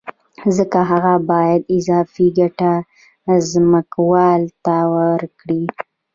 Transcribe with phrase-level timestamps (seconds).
[0.57, 2.71] ځکه هغه باید اضافي ګټه
[3.51, 5.63] ځمکوال ته ورکړي